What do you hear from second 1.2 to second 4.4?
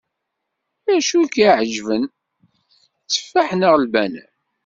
i k-iεeǧben, tteffaḥ neɣ lbanan?